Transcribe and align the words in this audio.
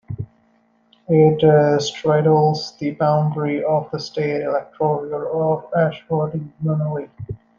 It 1.09 1.79
straddles 1.83 2.75
the 2.79 2.89
boundary 2.89 3.63
of 3.63 3.91
the 3.91 3.99
state 3.99 4.41
electorates 4.41 5.13
of 5.13 5.71
Ashford 5.77 6.33
and 6.33 6.51
Unley. 6.63 7.07